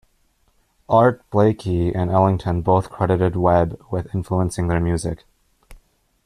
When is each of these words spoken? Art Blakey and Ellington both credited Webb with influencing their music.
Art 0.89 1.21
Blakey 1.29 1.93
and 1.93 2.09
Ellington 2.09 2.63
both 2.63 2.89
credited 2.89 3.35
Webb 3.35 3.79
with 3.91 4.11
influencing 4.15 4.67
their 4.67 4.79
music. 4.79 5.25